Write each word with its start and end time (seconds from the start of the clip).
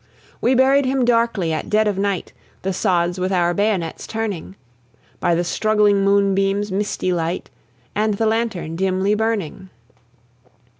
We 0.41 0.55
buried 0.55 0.85
him 0.87 1.05
darkly 1.05 1.53
at 1.53 1.69
dead 1.69 1.87
of 1.87 1.95
night, 1.99 2.33
The 2.63 2.73
sods 2.73 3.19
with 3.19 3.31
our 3.31 3.53
bayonets 3.53 4.07
turning; 4.07 4.55
By 5.19 5.35
the 5.35 5.43
struggling 5.43 6.03
moonbeam's 6.03 6.71
misty 6.71 7.13
light, 7.13 7.51
And 7.93 8.15
the 8.15 8.25
lantern 8.25 8.75
dimly 8.75 9.13
burning. 9.13 9.69